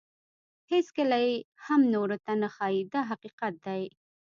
[0.71, 3.83] هیڅکله یې هم نورو ته نه ښایي دا حقیقت دی.